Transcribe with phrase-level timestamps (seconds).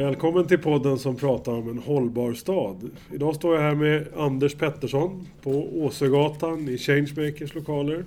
[0.00, 2.90] Välkommen till podden som pratar om en hållbar stad.
[3.12, 8.04] Idag står jag här med Anders Pettersson på Åsögatan i Changemakers lokaler.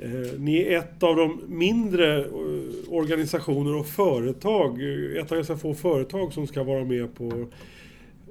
[0.00, 2.26] Eh, ni är ett av de mindre eh,
[2.88, 7.46] organisationer och företag, eh, ett av dessa få företag som ska vara med på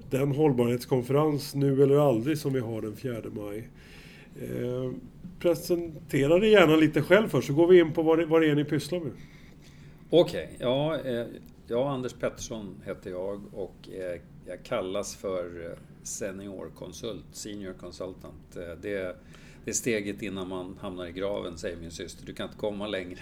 [0.09, 3.67] den hållbarhetskonferens Nu eller aldrig som vi har den 4 maj.
[5.39, 8.49] Presentera dig gärna lite själv först så går vi in på vad det, vad det
[8.49, 9.11] är ni pysslar med.
[10.09, 10.97] Okej, okay, ja,
[11.69, 18.55] ja, Anders Pettersson heter jag och eh, jag kallas för eh, seniorkonsult, senior consultant.
[18.55, 19.15] Eh, det
[19.65, 22.25] det är steget innan man hamnar i graven, säger min syster.
[22.25, 23.19] Du kan inte komma längre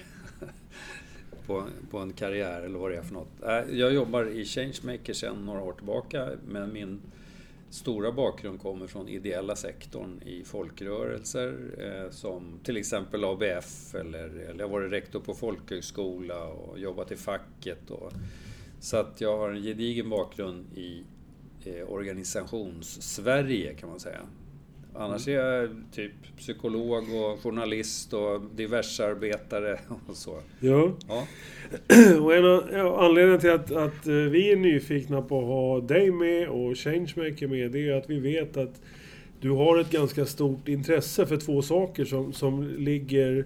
[1.46, 3.44] på, på en karriär eller vad det är för något.
[3.44, 7.02] Äh, jag jobbar i Changemaker sedan några år tillbaka, men min
[7.70, 14.60] stora bakgrund kommer från ideella sektorn i folkrörelser eh, som till exempel ABF eller, eller
[14.60, 17.92] jag har varit rektor på folkhögskola och jobbat i facket.
[17.92, 18.12] Och,
[18.80, 21.04] så att jag har en gedigen bakgrund i
[21.66, 24.20] eh, organisations-Sverige kan man säga.
[24.94, 30.40] Annars är jag typ psykolog och journalist och diversarbetare och så.
[30.60, 30.92] Ja.
[31.08, 31.28] ja.
[32.22, 32.46] Och en
[32.86, 36.78] av anledningen till att, att eh, vi är nyfikna på att ha dig med och
[36.78, 38.82] Changemaker med, det är att vi vet att
[39.42, 43.46] du har ett ganska stort intresse för två saker som, som ligger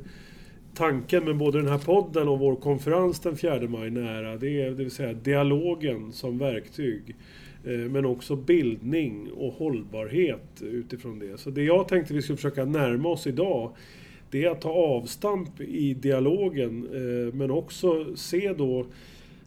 [0.75, 4.38] tanken med både den här podden och vår konferens den 4 maj nära.
[4.38, 7.16] Det är det vill säga dialogen som verktyg.
[7.65, 11.39] Eh, men också bildning och hållbarhet utifrån det.
[11.39, 13.71] Så det jag tänkte vi skulle försöka närma oss idag
[14.31, 18.85] det är att ta avstamp i dialogen eh, men också se då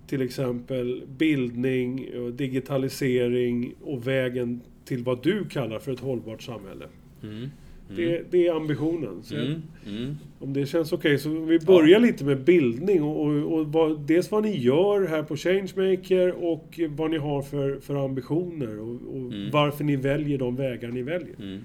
[0.07, 6.85] till exempel bildning, eh, digitalisering och vägen till vad du kallar för ett hållbart samhälle.
[7.23, 7.49] Mm.
[7.89, 8.27] Det, mm.
[8.31, 9.23] det, är ambitionen.
[9.33, 9.63] Mm.
[9.87, 10.17] Mm.
[10.39, 11.99] Om det känns okej okay, så vi börjar ja.
[11.99, 16.81] lite med bildning och, och, och vad, dels vad ni gör här på Changemaker och
[16.89, 19.51] vad ni har för, för ambitioner och, och mm.
[19.51, 21.37] varför ni väljer de vägar ni väljer.
[21.39, 21.61] Mm.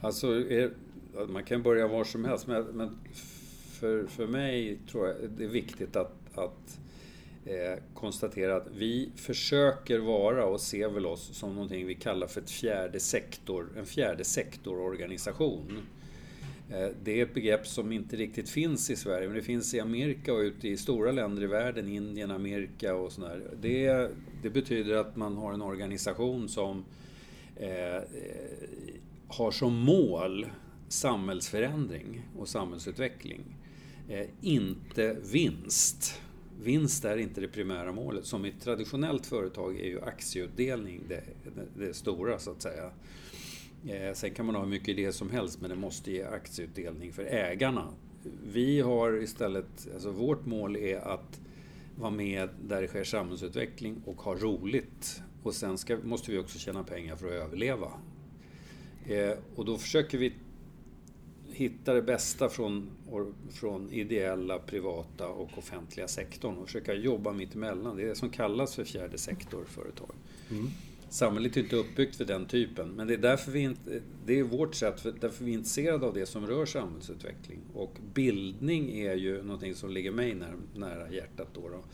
[0.00, 0.70] Alltså, är,
[1.28, 2.90] man kan börja var som helst men, men
[3.80, 6.80] för, för mig tror jag det är viktigt att, att
[7.48, 12.40] eh, konstatera att vi försöker vara och ser väl oss som någonting vi kallar för
[12.40, 15.78] ett fjärde sektor, en fjärde sektororganisation.
[16.70, 19.80] Eh, det är ett begrepp som inte riktigt finns i Sverige, men det finns i
[19.80, 23.42] Amerika och ute i stora länder i världen, Indien, Amerika och sådär.
[23.60, 24.10] Det,
[24.42, 26.84] det betyder att man har en organisation som
[27.56, 28.02] eh,
[29.28, 30.46] har som mål
[30.88, 33.40] samhällsförändring och samhällsutveckling.
[34.08, 36.20] Eh, inte vinst
[36.62, 38.24] vinst är inte det primära målet.
[38.24, 42.90] Som i ett traditionellt företag är ju aktieutdelning det, det, det stora så att säga.
[43.86, 47.12] Eh, sen kan man ha hur mycket idéer som helst men det måste ge aktieutdelning
[47.12, 47.88] för ägarna.
[48.52, 51.40] Vi har istället, alltså vårt mål är att
[51.96, 55.22] vara med där det sker samhällsutveckling och ha roligt.
[55.42, 57.92] Och sen ska, måste vi också tjäna pengar för att överleva.
[59.06, 60.32] Eh, och då försöker vi
[61.58, 62.90] hitta det bästa från,
[63.50, 67.96] från ideella, privata och offentliga sektorn och försöka jobba mitt emellan.
[67.96, 70.14] Det är det som kallas för fjärde sektor-företag.
[70.50, 70.68] Mm.
[71.10, 74.42] Samhället är inte uppbyggt för den typen, men det är därför vi inte, det är
[74.42, 77.60] vårt sätt, för, därför vi är intresserade av det som rör samhällsutveckling.
[77.74, 81.48] Och bildning är ju någonting som ligger mig nära, nära hjärtat.
[81.54, 81.84] Då, då.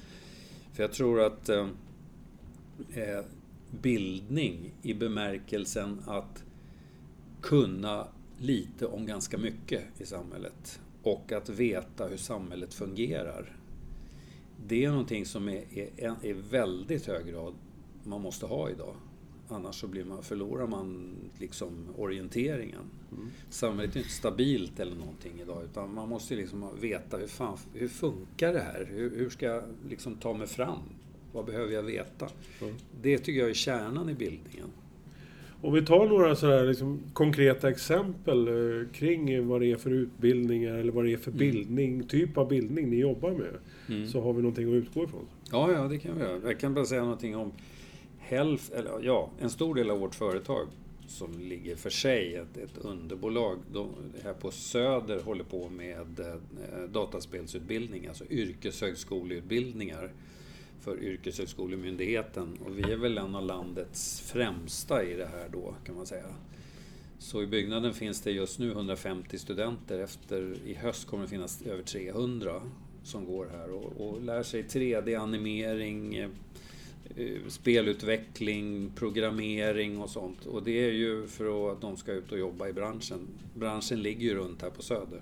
[0.73, 1.69] För jag tror att eh,
[2.95, 3.25] eh
[3.83, 6.45] bildning i bemärkelsen att
[7.41, 8.07] kunna
[8.44, 13.56] lite om ganska mycket i samhället och att veta hur samhället fungerar.
[14.66, 15.65] Det är någonting som är
[16.22, 17.54] i väldigt hög grad
[18.04, 18.94] man måste ha idag.
[19.49, 22.91] Annars så blir man, förlorar man liksom orienteringen.
[23.12, 23.31] Mm.
[23.50, 27.88] Samhället är inte stabilt eller någonting idag utan man måste liksom veta hur, fan, hur
[27.88, 28.88] funkar det här?
[28.91, 30.78] Hur, hur ska jag liksom ta mig fram?
[31.33, 32.28] Vad behöver jag veta?
[32.60, 32.75] Mm.
[33.03, 34.69] Det tycker jag är kärnan i bildningen.
[35.65, 40.75] Om vi tar några sådär liksom konkreta exempel eh, kring vad det är för utbildningar
[40.75, 41.39] eller vad det är för mm.
[41.39, 43.55] bildning, typ av bildning ni jobbar med.
[43.89, 44.09] Mm.
[44.09, 45.27] Så har vi någonting att utgå ifrån.
[45.51, 46.41] Ja, ja, det kan vi göra.
[46.45, 47.53] Jag kan bara säga någonting om
[48.19, 50.66] Health, eller ja, en stor del av vårt företag
[51.07, 53.89] som ligger för sig, ett, ett underbolag de,
[54.25, 60.10] här på Söder håller på med eh, dataspelsutbildning, alltså yrkeshögskoleutbildningar
[60.84, 65.97] för Yrkeshögskolemyndigheten och vi är väl en av landets främsta i det här då kan
[65.97, 66.27] man säga.
[67.19, 69.98] Så i byggnaden finns det just nu 150 studenter.
[69.98, 72.63] Efter i höst kommer det finnas över 300
[73.04, 76.28] som går här och, och lär sig 3D-animering, eh,
[77.48, 80.47] spelutveckling, programmering och sånt.
[80.47, 83.28] Och det är ju för att de ska ut och jobba i branschen.
[83.54, 85.21] Branschen ligger ju runt här på Söder.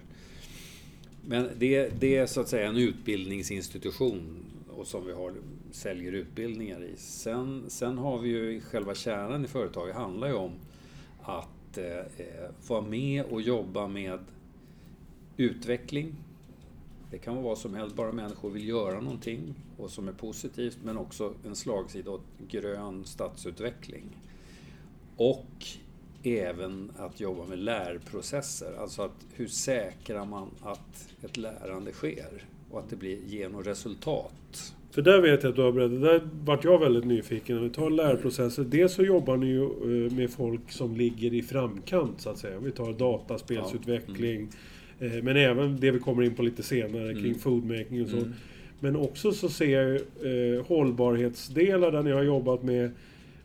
[1.26, 5.35] Men det, det är så att säga en utbildningsinstitution och som vi har,
[5.71, 6.97] säljer utbildningar i.
[6.97, 10.53] Sen, sen har vi ju själva kärnan i företaget handlar ju om
[11.23, 14.19] att eh, eh, vara med och jobba med
[15.37, 16.15] utveckling.
[17.11, 20.79] Det kan vara vad som helst, bara människor vill göra någonting och som är positivt,
[20.85, 24.17] men också en slagsida åt grön stadsutveckling.
[25.17, 25.67] Och
[26.23, 32.79] även att jobba med lärprocesser, alltså att hur säkrar man att ett lärande sker och
[32.79, 34.75] att det blir, ger något resultat.
[34.91, 37.59] För där vet jag att du har berättat, där vart jag väldigt nyfiken.
[37.59, 41.43] Om vi tar lärprocesser, dels så jobbar ni ju eh, med folk som ligger i
[41.43, 42.59] framkant så att säga.
[42.59, 44.49] Om vi tar dataspelsutveckling,
[44.99, 45.07] ja.
[45.07, 45.25] mm.
[45.25, 47.23] men även det vi kommer in på lite senare mm.
[47.23, 48.17] kring foodmaking och så.
[48.17, 48.33] Mm.
[48.81, 52.91] Men också så ser jag eh, hållbarhetsdelar där ni har jobbat med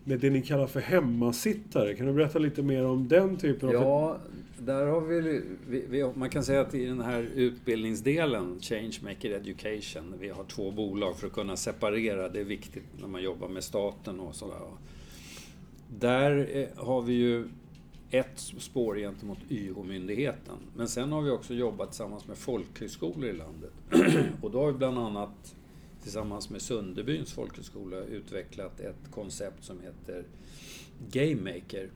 [0.08, 1.96] med det ni kallar för hemmasittare.
[1.96, 3.74] Kan du berätta lite mer om den typen av...
[3.76, 4.18] Ja,
[4.59, 10.15] där har vi, vi, vi, Man kan säga att i den här utbildningsdelen, Changemaker Education,
[10.19, 12.30] vi har två bolag för att kunna separera.
[12.30, 14.57] Det är viktigt när man jobbar med staten och sådär.
[16.00, 17.48] Där eh, har vi ju
[18.12, 20.57] ett spår gentemot YH-myndigheten.
[20.75, 23.74] Men sen har vi också jobbat tillsammans med folkhögskolor i landet.
[24.42, 25.56] och då har vi bland annat
[26.04, 30.24] tillsammans med Sunderbyns folkhögskola utvecklat ett koncept som heter
[31.12, 31.89] Game Maker.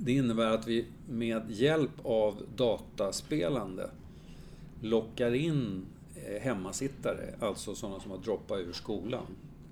[0.00, 3.90] Det innebär att vi med hjälp av dataspelande
[4.80, 5.86] lockar in
[6.16, 9.26] eh, hemmasittare, alltså sådana som har droppat ur skolan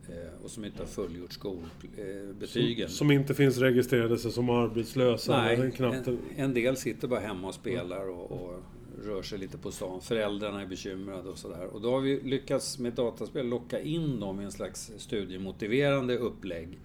[0.08, 2.88] eh, och som inte har fullgjort skolbetygen.
[2.88, 5.42] Som, som inte finns registrerade som arbetslösa?
[5.42, 8.62] Nej, en, en, del sitter bara hemma och spelar och, och
[9.04, 10.00] rör sig lite på stan.
[10.00, 11.66] Föräldrarna är bekymrade och sådär.
[11.66, 16.78] Och då har vi lyckats med dataspel locka in dem i en slags studiemotiverande upplägg.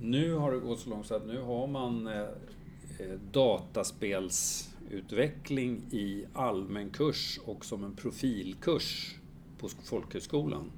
[0.00, 2.20] Nu har det gått så långt så att nu har man eh,
[2.98, 9.14] eh dataspelsutveckling i allmän kurs och som en profilkurs
[9.58, 10.70] på folkhögskolan.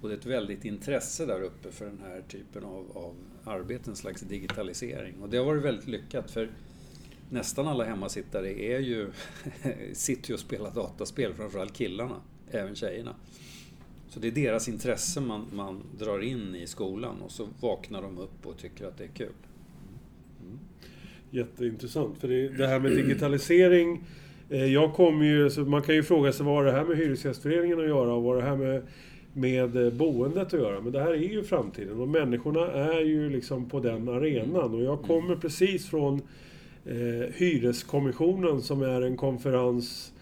[0.00, 3.90] Och det är ett väldigt intresse där uppe för den här typen av, av arbete,
[3.90, 5.14] en slags digitalisering.
[5.22, 6.50] Och det har varit väldigt lyckat för
[7.30, 9.10] nästan alla hemmasittare är ju,
[9.92, 12.20] sitter ju och spelar dataspel, framförallt killarna,
[12.50, 13.14] även tjejerna.
[14.14, 18.18] Så det är deras intresse man, man drar in i skolan och så vaknar de
[18.18, 19.32] upp och tycker att det är kul.
[20.42, 20.58] Mm.
[21.30, 24.04] Jätteintressant, för det, det här med digitalisering
[24.50, 27.80] eh, jag kommer ju, så man kan ju fråga sig vad det här med Hyresgästföreningen
[27.80, 28.82] att göra och vad det här med,
[29.32, 30.80] med eh, boendet att göra.
[30.80, 34.74] Men det här är ju framtiden och människorna är ju liksom på den arenan.
[34.74, 36.22] Och jag kommer precis från
[36.84, 40.13] eh, Hyreskommissionen som är en konferens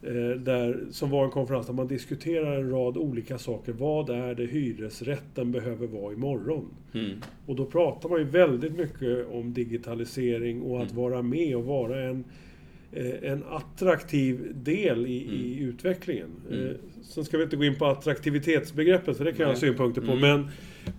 [0.00, 3.72] där, som var en konferens där man diskuterar en rad olika saker.
[3.72, 6.68] Vad är det hyresrätten behöver vara imorgon?
[6.94, 7.10] Mm.
[7.46, 11.02] Och då pratar man ju väldigt mycket om digitalisering och att mm.
[11.02, 12.24] vara med och vara en
[12.92, 15.34] eh, en attraktiv del i, mm.
[15.34, 16.30] i utvecklingen.
[16.50, 16.66] Mm.
[16.66, 16.72] Eh,
[17.02, 19.46] sen ska vi inte gå in på attraktivitetsbegreppet, för det kan Nej.
[19.46, 20.12] jag ha synpunkter på.
[20.12, 20.20] Mm.
[20.20, 20.50] Men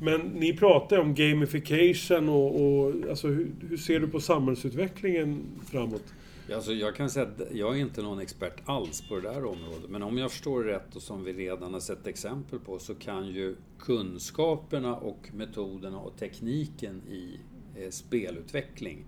[0.02, 5.42] men ni pratar om gamification och, och alltså, hur, hur, ser du på samhällsutvecklingen
[5.72, 6.14] framåt?
[6.56, 9.90] Alltså jag kan säga att jag är inte någon expert alls på det där området.
[9.90, 13.28] Men om jag förstår rätt och som vi redan har sett exempel på så kan
[13.28, 17.40] ju kunskaperna och metoderna och tekniken i
[17.76, 19.06] eh, spelutveckling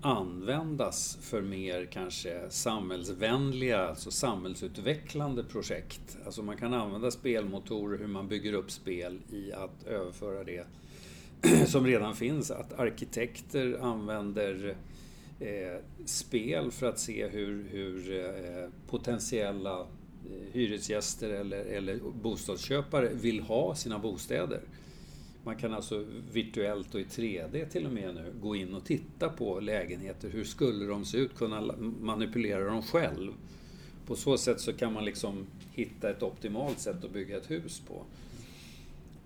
[0.00, 6.18] användas för mer kanske samhällsvänliga, alltså samhällsutvecklande projekt.
[6.24, 10.66] Alltså man kan använda spelmotorer, hur man bygger upp spel i att överföra det
[11.66, 12.50] som redan finns.
[12.50, 14.76] Att arkitekter använder
[15.40, 19.86] eh, spel för att se hur, hur eh, potentiella eh,
[20.52, 24.60] hyresgäster eller, eller bostadsköpare vill ha sina bostäder.
[25.44, 29.28] Man kan alltså virtuellt och i 3D till och med nu gå in och titta
[29.28, 30.30] på lägenheter.
[30.30, 31.34] Hur skulle de se ut?
[31.34, 33.32] Kunna manipulera dem själv.
[34.06, 37.82] På så sätt så kan man liksom hitta ett optimalt sätt att bygga ett hus
[37.88, 38.02] på.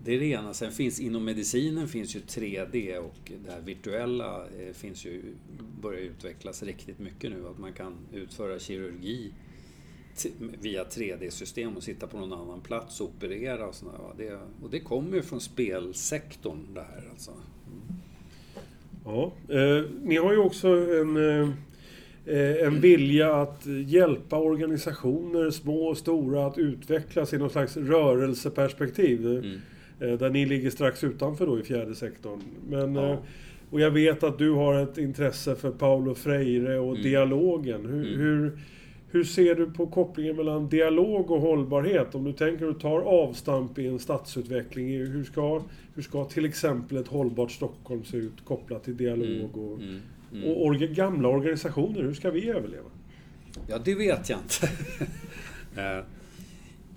[0.04, 0.54] Det är det ena.
[0.54, 5.22] Sen finns inom medicinen finns ju 3D och det här virtuella eh, finns ju,
[5.80, 7.46] börjar utvecklas riktigt mycket nu.
[7.50, 9.32] Att man kan utföra kirurgi
[10.60, 13.98] via 3D-system och sitta på någon annan plats och operera och sådär.
[14.16, 17.30] Det, och det kommer ju från spelsektorn det här alltså.
[17.30, 18.00] Mm.
[19.04, 25.96] Ja, eh, ni har ju också en, eh, en vilja att hjälpa organisationer, små och
[25.96, 29.26] stora, att utvecklas i någon slags rörelseperspektiv.
[29.26, 29.60] Mm.
[30.00, 32.40] Eh, där ni ligger strax utanför då i fjärde sektorn.
[32.68, 33.18] Men, ja.
[33.70, 37.02] Och jag vet att du har ett intresse för Paulo Freire och mm.
[37.02, 37.86] dialogen.
[37.86, 38.20] Hur, mm.
[38.20, 38.58] hur
[39.12, 42.14] hur ser du på kopplingen mellan dialog och hållbarhet?
[42.14, 45.62] Om du tänker och tar avstamp i en stadsutveckling, hur ska,
[45.94, 50.00] hur ska till exempel ett hållbart Stockholm se ut kopplat till dialog mm, och, mm,
[50.32, 52.02] mm, och orga, gamla organisationer?
[52.02, 52.90] Hur ska vi överleva?
[53.68, 54.68] Ja, det vet jag inte.
[55.76, 56.04] Eh,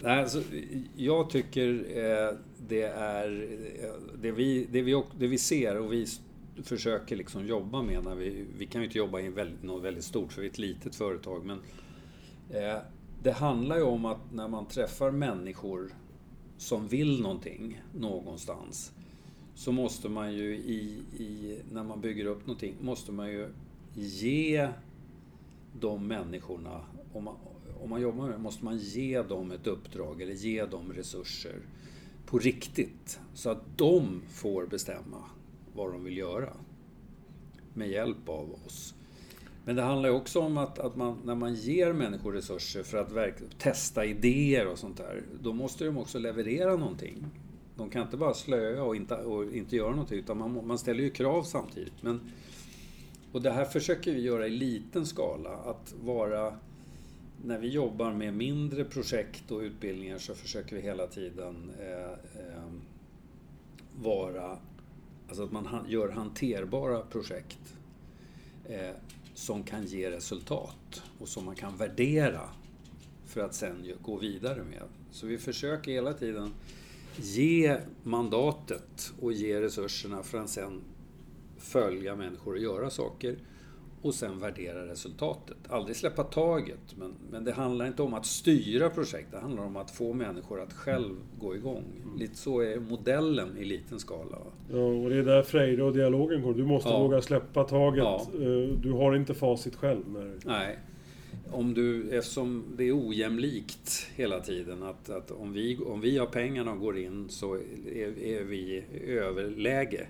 [0.05, 0.41] Alltså,
[0.95, 2.35] jag tycker eh,
[2.67, 3.47] det är
[3.83, 3.89] eh,
[4.21, 6.05] det vi, det, vi, det vi ser och vi
[6.63, 10.03] försöker liksom jobba med när vi, vi kan ju inte jobba i väldigt, något väldigt
[10.03, 11.59] stort för vi är ett litet företag men
[12.49, 12.77] eh,
[13.23, 15.89] det handlar ju om att när man träffar människor
[16.57, 18.91] som vill någonting någonstans
[19.55, 23.47] så måste man ju i, i, när man bygger upp någonting, måste man ju
[23.95, 24.69] ge
[25.79, 26.81] de människorna,
[27.13, 27.35] om man,
[27.83, 31.55] om man jobbar med det, måste man ge dem ett uppdrag eller ge dem resurser
[32.25, 33.19] på riktigt.
[33.33, 35.23] Så att de får bestämma
[35.75, 36.53] vad de vill göra.
[37.73, 38.95] Med hjälp av oss.
[39.65, 42.97] Men det handlar ju också om att, att man, när man ger människor resurser för
[42.97, 47.25] att verk, testa idéer och sånt där, då måste de också leverera någonting.
[47.77, 51.03] De kan inte bara slöa och inte, och inte göra någonting, utan man, man ställer
[51.03, 51.93] ju krav samtidigt.
[52.01, 52.31] Men,
[53.31, 56.53] och det här försöker vi göra i liten skala, att vara...
[57.45, 62.71] När vi jobbar med mindre projekt och utbildningar så försöker vi hela tiden eh, eh,
[64.01, 64.57] vara...
[65.27, 67.77] Alltså att man gör hanterbara projekt.
[68.65, 68.95] Eh,
[69.33, 72.49] som kan ge resultat och som man kan värdera
[73.25, 74.83] för att sen gå vidare med.
[75.11, 76.53] Så vi försöker hela tiden
[77.15, 80.81] ge mandatet och ge resurserna för att sen
[81.57, 83.37] följa människor och göra saker
[84.03, 85.57] och sen värdera resultatet.
[85.69, 89.75] Aldrig släppa taget, men, men det handlar inte om att styra projekt, det handlar om
[89.75, 91.83] att få människor att själv gå igång.
[92.03, 92.17] Mm.
[92.17, 94.37] Lite så är modellen i liten skala.
[94.71, 96.53] Ja, och det är där Freire och dialogen går.
[96.53, 96.99] Du måste ja.
[96.99, 98.03] våga släppa taget.
[98.03, 98.27] Ja.
[98.33, 100.09] Eh, du har inte facit själv.
[100.09, 100.35] När...
[100.45, 100.79] Nej.
[101.51, 106.25] Om du, eftersom det är ojämlikt hela tiden, att, att om, vi, om vi har
[106.25, 110.07] pengarna och går in så är, är vi överläge.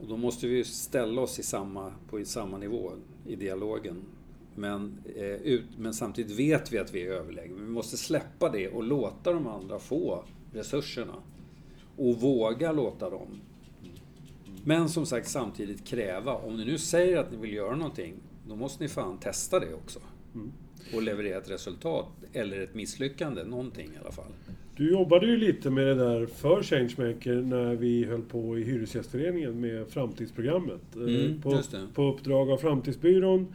[0.00, 2.92] Och då måste vi ställa oss i samma, på samma nivå
[3.26, 3.96] i dialogen.
[4.54, 7.56] Men, eh, ut, men samtidigt vet vi att vi är överlägna.
[7.60, 11.14] Vi måste släppa det och låta de andra få resurserna.
[11.96, 13.40] Och våga låta dem.
[14.64, 18.14] Men som sagt samtidigt kräva, om ni nu säger att ni vill göra någonting,
[18.48, 20.00] då måste ni fan testa det också.
[20.34, 20.52] Mm.
[20.94, 24.32] Och leverera ett resultat, eller ett misslyckande, någonting i alla fall.
[24.78, 29.60] Du jobbade ju lite med det där för Changemaker när vi höll på i Hyresgästföreningen
[29.60, 30.96] med framtidsprogrammet.
[30.96, 31.62] Eh, mm, på,
[31.94, 33.54] på uppdrag av Framtidsbyrån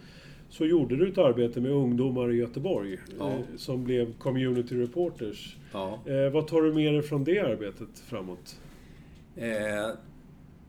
[0.49, 3.31] så gjorde du ett arbete med ungdomar i Göteborg ja.
[3.31, 5.57] Eh, som blev Community Reporters.
[5.73, 5.99] Ja.
[6.05, 8.59] Eh, vad tar du med dig från det arbetet framåt?
[9.35, 9.89] Eh,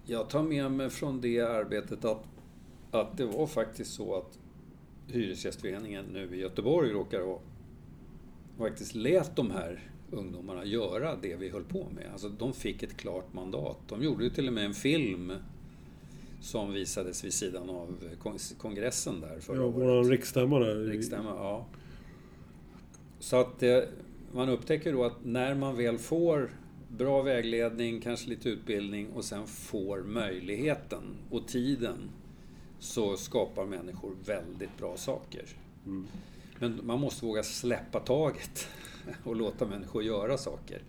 [0.06, 2.24] jag tar med mig från det arbetet att,
[2.90, 4.38] att det var faktiskt så att
[5.12, 7.40] Hyresgästföreningen nu i Göteborg råkar ha
[8.58, 12.12] faktiskt lät de här ungdomarna göra det vi höll på med.
[12.12, 13.78] Alltså de fick ett klart mandat.
[13.88, 15.32] De gjorde ju till och med en film
[16.40, 17.98] som visades vid sidan av
[18.58, 19.76] kongressen där förra ja, året.
[19.76, 20.74] Vår riksstämma där.
[20.74, 21.66] Riksstämma, ja.
[23.20, 23.88] Så att det, eh,
[24.32, 26.50] man upptäcker då att när man väl får
[26.88, 31.96] bra vägledning, kanske lite utbildning och sen får möjligheten och tiden
[32.78, 35.44] så skapar människor väldigt bra saker.
[35.86, 36.06] Mm.
[36.58, 38.68] Men man måste våga släppa taget
[39.24, 40.82] och låta människor göra saker.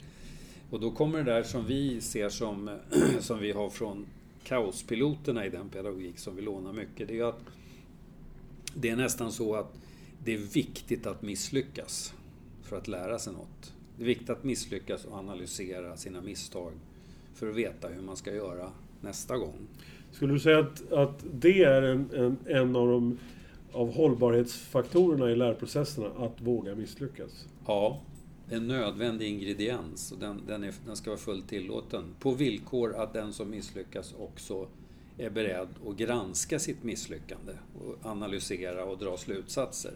[0.70, 2.78] Och då kommer det där som vi ser som,
[3.20, 4.06] som vi har från
[4.44, 7.42] kaospiloterna i den pedagogik som vi lånar mycket, det är att
[8.74, 9.74] det är nästan så att
[10.24, 12.14] det är viktigt att misslyckas
[12.64, 13.74] för att lära sig något.
[13.98, 16.72] Det är viktigt att misslyckas och analysera sina misstag
[17.34, 19.68] för att veta hur man ska göra nästa gång.
[20.12, 23.18] Skulle du säga att, att det är en, en, en av de
[23.76, 27.48] av hållbarhetsfaktorerna i lärprocesserna, att våga misslyckas?
[27.66, 28.02] Ja,
[28.50, 32.04] en nödvändig ingrediens och den, den, är, den ska vara fullt tillåten.
[32.20, 34.68] På villkor att den som misslyckas också
[35.18, 39.94] är beredd att granska sitt misslyckande och analysera och dra slutsatser.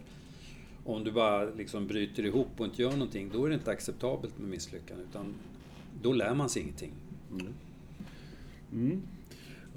[0.84, 4.38] Om du bara liksom bryter ihop och inte gör någonting, då är det inte acceptabelt
[4.38, 5.34] med misslyckande, utan
[6.02, 6.92] då lär man sig ingenting.
[7.30, 7.52] Mm.
[8.72, 9.02] Mm.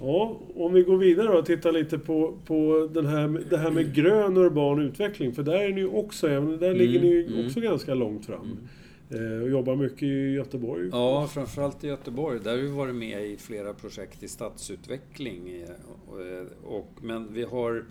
[0.00, 3.94] Ja, om vi går vidare och tittar lite på, på den här, det här med
[3.94, 5.32] grön urban utveckling.
[5.32, 7.70] För där, är ni också, där ligger ni mm, också mm.
[7.70, 8.40] ganska långt fram.
[8.40, 9.36] Mm.
[9.36, 10.88] Eh, och jobbar mycket i Göteborg.
[10.92, 12.40] Ja, framförallt i Göteborg.
[12.44, 15.64] Där har vi varit med i flera projekt i stadsutveckling.
[16.06, 17.84] Och, och, men vi har,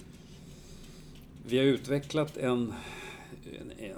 [1.48, 2.74] vi har utvecklat en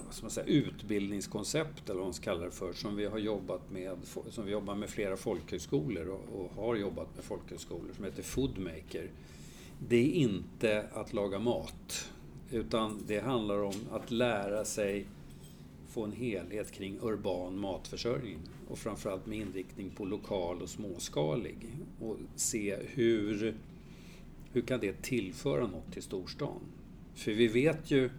[0.06, 3.18] vad ska man säga, utbildningskoncept, eller vad man ska kalla det för, som vi har
[3.18, 3.98] jobbat med,
[4.30, 9.10] som vi jobbar med flera folkhögskolor och, och har jobbat med folkhögskolor, som heter Foodmaker.
[9.88, 12.12] Det är inte att laga mat,
[12.52, 15.06] utan det handlar om att lära sig
[15.96, 21.58] få en helhet kring urban matförsörjning och framförallt med inriktning på lokal och småskalig
[22.00, 23.56] och se hur,
[24.52, 26.60] hur kan det tillföra något till storstan?
[27.14, 28.10] För vi vet ju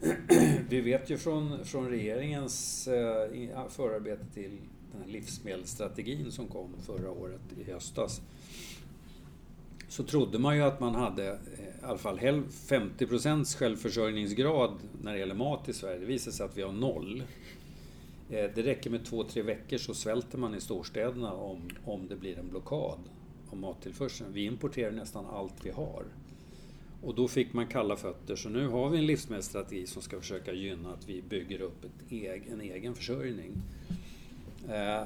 [0.68, 4.58] vi vet ju från, från regeringens eh, förarbete till
[4.92, 8.20] den här livsmedelsstrategin som kom förra året i höstas.
[9.88, 11.36] Så trodde man ju att man hade eh,
[11.82, 15.98] i alla fall 50 procents självförsörjningsgrad när det gäller mat i Sverige.
[15.98, 17.22] Det visar sig att vi har noll.
[18.30, 22.16] Eh, det räcker med två, tre veckor så svälter man i storstäderna om, om det
[22.16, 22.98] blir en blockad
[23.50, 24.32] av mattillförseln.
[24.32, 26.04] Vi importerar nästan allt vi har.
[27.02, 30.52] Och då fick man kalla fötter, så nu har vi en livsmedelsstrategi som ska försöka
[30.52, 33.52] gynna att vi bygger upp ett eg, en egen försörjning.
[34.68, 35.02] Eh,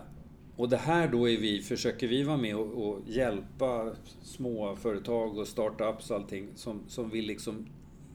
[0.57, 3.93] och det här då är vi, försöker vi vara med och, och hjälpa
[4.23, 7.67] små företag och startups och allting som, som vill liksom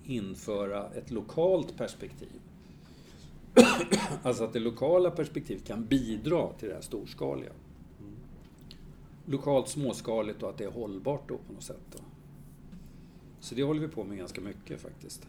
[0.05, 2.29] införa ett lokalt perspektiv.
[4.23, 7.51] alltså att det lokala perspektivet kan bidra till det här storskaliga.
[9.25, 11.81] Lokalt småskaligt och att det är hållbart då på något sätt.
[11.91, 11.99] Då.
[13.39, 15.27] Så det håller vi på med ganska mycket faktiskt.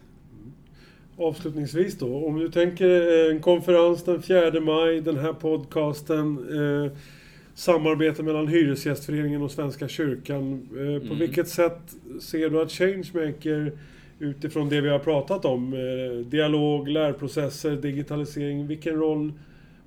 [1.17, 6.39] Avslutningsvis då, om du tänker en konferens den 4 maj, den här podcasten,
[6.85, 6.93] eh,
[7.55, 10.69] samarbete mellan Hyresgästföreningen och Svenska kyrkan.
[10.71, 11.19] Eh, på mm.
[11.19, 13.73] vilket sätt ser du att Changemaker
[14.19, 19.33] utifrån det vi har pratat om, eh, dialog, lärprocesser, digitalisering, vilken roll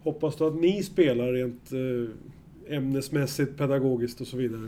[0.03, 4.67] hoppas du att ni spelar rent eh, ämnesmässigt, pedagogiskt och så vidare?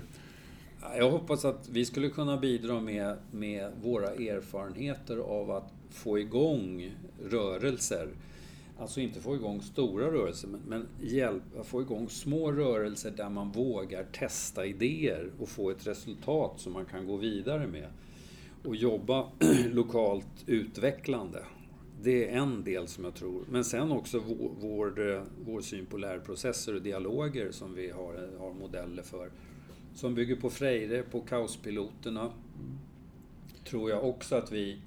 [0.81, 6.91] Jag hoppas att vi skulle kunna bidra med, med våra erfarenheter av att få igång
[7.29, 8.09] rörelser.
[8.79, 13.51] Alltså inte få igång stora rörelser, men, men hjälpa, få igång små rörelser där man
[13.51, 17.87] vågar testa idéer och få ett resultat som man kan gå vidare med.
[18.63, 19.27] Och jobba
[19.71, 21.43] lokalt utvecklande.
[22.01, 23.45] Det är en del som jag tror.
[23.49, 28.53] Men sen också vår, vår, vår syn på lärprocesser och dialoger som vi har, har
[28.53, 29.29] modeller för.
[29.95, 32.31] Som bygger på Freire, på kaospiloterna.
[33.63, 34.77] Tror jag också att vi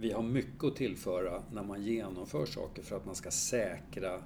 [0.00, 4.22] vi har mycket att tillföra när man genomför saker för att man ska säkra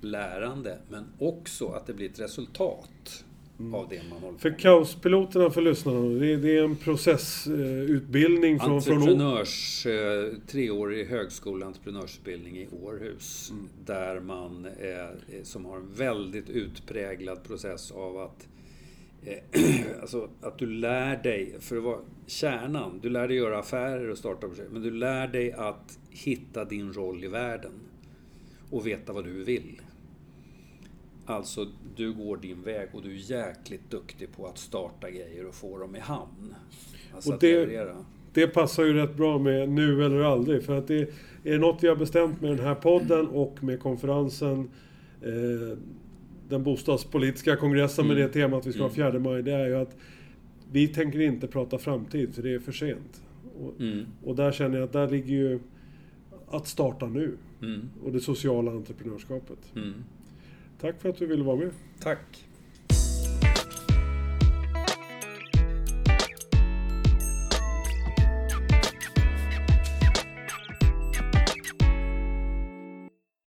[0.00, 3.24] lärande, men också att det blir ett resultat
[3.58, 3.74] mm.
[3.74, 8.72] av det man håller För kaospiloterna, för lyssnarna, det är, det är en processutbildning från...
[8.72, 9.82] Entreprenörs...
[9.82, 9.92] Från...
[9.92, 13.50] Eh, treårig högskoleentreprenörsutbildning i Århus.
[13.50, 13.68] Mm.
[13.84, 18.48] Där man, eh, som har en väldigt utpräglad process av att
[20.00, 24.18] alltså att du lär dig, för att vara kärnan, du lär dig göra affärer och
[24.18, 27.72] starta projekt, men du lär dig att hitta din roll i världen
[28.70, 29.80] och veta vad du vill.
[31.26, 35.54] Alltså, du går din väg och du är jäkligt duktig på att starta grejer och
[35.54, 36.54] få dem i hamn.
[37.14, 37.94] Alltså och det,
[38.32, 40.62] det passar ju rätt bra med nu eller aldrig.
[40.62, 41.08] För att det är
[41.42, 44.70] det något vi har bestämt med den här podden och med konferensen
[45.22, 45.78] eh,
[46.48, 48.16] den bostadspolitiska kongressen mm.
[48.16, 49.22] med det temat vi ska ha 4 mm.
[49.22, 49.96] maj, det är ju att
[50.72, 53.22] vi tänker inte prata framtid, för det är för sent.
[53.60, 54.06] Och, mm.
[54.24, 55.60] och där känner jag att där ligger ju
[56.50, 57.36] att starta nu.
[57.62, 57.88] Mm.
[58.04, 59.58] Och det sociala entreprenörskapet.
[59.76, 59.94] Mm.
[60.80, 61.70] Tack för att du ville vara med.
[62.00, 62.44] Tack.